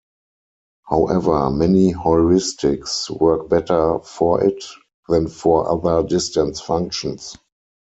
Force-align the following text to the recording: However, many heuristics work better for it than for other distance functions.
However, 0.89 1.51
many 1.51 1.93
heuristics 1.93 3.07
work 3.19 3.49
better 3.49 3.99
for 3.99 4.43
it 4.43 4.63
than 5.07 5.27
for 5.27 5.69
other 5.69 6.01
distance 6.07 6.59
functions. 6.59 7.37